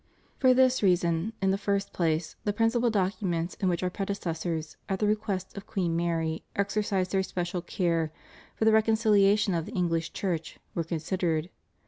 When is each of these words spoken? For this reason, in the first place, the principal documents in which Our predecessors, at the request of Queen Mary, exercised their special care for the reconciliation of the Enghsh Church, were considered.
For 0.39 0.55
this 0.55 0.81
reason, 0.81 1.33
in 1.43 1.51
the 1.51 1.59
first 1.59 1.93
place, 1.93 2.35
the 2.43 2.53
principal 2.53 2.89
documents 2.89 3.53
in 3.59 3.69
which 3.69 3.83
Our 3.83 3.91
predecessors, 3.91 4.75
at 4.89 4.97
the 4.97 5.05
request 5.05 5.55
of 5.55 5.67
Queen 5.67 5.95
Mary, 5.95 6.43
exercised 6.55 7.11
their 7.11 7.21
special 7.21 7.61
care 7.61 8.11
for 8.55 8.65
the 8.65 8.71
reconciliation 8.73 9.53
of 9.53 9.67
the 9.67 9.73
Enghsh 9.73 10.11
Church, 10.11 10.57
were 10.73 10.83
considered. 10.83 11.51